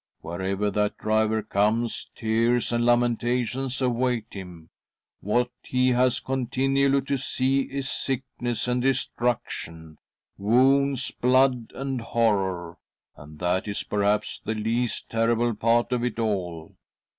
Wherever 0.21 0.71
that 0.71 0.97
driver 0.97 1.43
comes, 1.43 2.09
tears 2.15 2.71
and 2.73 2.83
lamentations 2.83 3.83
await 3.83 4.33
him! 4.33 4.71
What 5.19 5.51
he 5.61 5.89
has 5.89 6.19
continually 6.19 7.03
to 7.03 7.17
see 7.17 7.59
is 7.71 7.87
sickness 7.87 8.67
and 8.67 8.81
destruction, 8.81 9.97
wounds, 10.39 11.11
blood, 11.11 11.71
and 11.75 12.01
horror. 12.01 12.79
And 13.15 13.37
that 13.37 13.67
is 13.67 13.83
perhaps 13.83 14.41
the 14.43 14.55
least' 14.55 15.07
terrible 15.07 15.53
part 15.53 15.91
of 15.91 16.03
it 16.03 16.17
all. 16.17 16.73